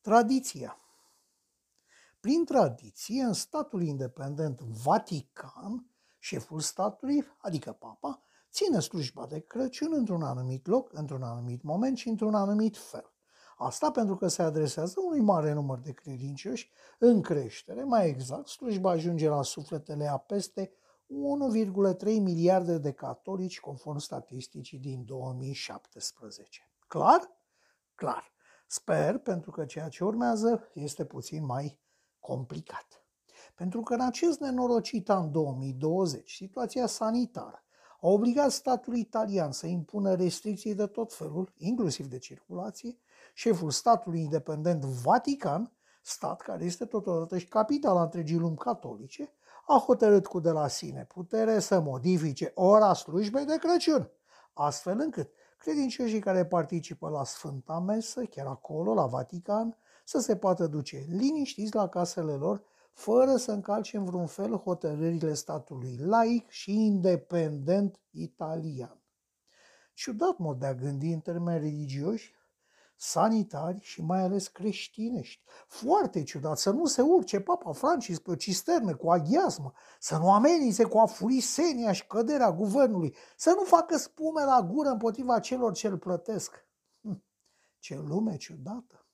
[0.00, 0.76] Tradiția.
[2.20, 10.22] Prin tradiție, în statul independent Vatican, șeful statului, adică papa, ține slujba de Crăciun într-un
[10.22, 13.12] anumit loc, într-un anumit moment și într-un anumit fel.
[13.56, 18.90] Asta pentru că se adresează unui mare număr de credincioși în creștere, mai exact, slujba
[18.90, 20.72] ajunge la sufletele a peste
[21.06, 26.70] 1,3 miliarde de catolici conform statisticii din 2017.
[26.86, 27.30] Clar?
[27.94, 28.32] Clar.
[28.72, 31.80] Sper, pentru că ceea ce urmează este puțin mai
[32.20, 33.04] complicat.
[33.54, 37.64] Pentru că în acest nenorocit an 2020, situația sanitară
[38.00, 42.98] a obligat statul italian să impună restricții de tot felul, inclusiv de circulație,
[43.34, 49.32] șeful statului independent Vatican, stat care este totodată și capitala întregii lumi catolice,
[49.66, 54.10] a hotărât cu de la sine putere să modifice ora slujbei de Crăciun,
[54.52, 60.66] astfel încât credincioșii care participă la Sfânta Mesă, chiar acolo, la Vatican, să se poată
[60.66, 62.62] duce liniștiți la casele lor,
[62.92, 69.00] fără să încalce în vreun fel hotărârile statului laic și independent italian.
[69.94, 72.34] Ciudat mod de a gândi în termeni religioși,
[73.02, 75.42] sanitari și mai ales creștinești.
[75.66, 80.32] Foarte ciudat să nu se urce Papa Francis pe o cisternă cu aghiasmă, să nu
[80.32, 85.86] amenințe cu afurisenia și căderea guvernului, să nu facă spume la gură împotriva celor ce
[85.86, 86.66] îl plătesc.
[87.00, 87.24] Hm,
[87.78, 89.06] ce lume ciudată!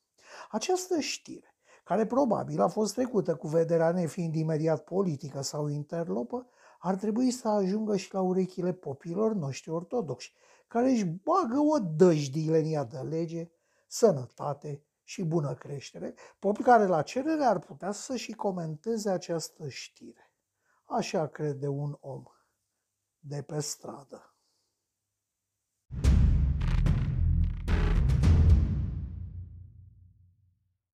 [0.51, 6.47] Această știre, care probabil a fost trecută cu vederea nefiind imediat politică sau interlopă,
[6.79, 10.33] ar trebui să ajungă și la urechile popilor noștri ortodoxi,
[10.69, 13.51] care își bagă o dăjdile în ea de lege
[13.97, 20.33] sănătate și bună creștere, popi care la cerere ar putea să și comenteze această știre.
[20.85, 22.23] Așa crede un om
[23.19, 24.36] de pe stradă.